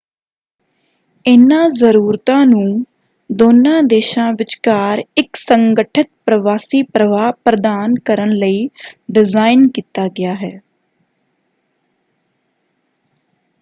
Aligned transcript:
ਇਨ੍ਹਾਂ 1.25 1.69
ਜਰੂਰਤਾਂ 1.69 2.45
ਨੂੰ 2.45 2.85
ਦੋਨਾਂ 3.29 3.83
ਦੇਸ਼ਾਂ 3.83 4.31
ਵਿਚਕਾਰ 4.33 5.03
ਇੱਕ 5.17 5.35
ਸੰਗਠਿਤ 5.35 6.09
ਪ੍ਰਵਾਸੀ 6.25 6.81
ਪ੍ਰਵਾਹ 6.83 7.31
ਪ੍ਰਦਾਨ 7.45 7.95
ਕਰਨ 8.05 8.33
ਲਈ 8.33 8.67
ਡਿਜ਼ਾਇਨ 9.11 9.67
ਕੀਤਾ 9.67 10.07
ਗਿਆ 10.07 10.33
ਹੈ। 10.35 10.59